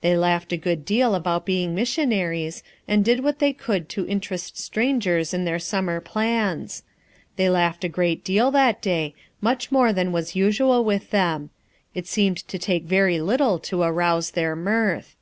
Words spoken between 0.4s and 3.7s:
a good deal about being mis sionaries, and did what they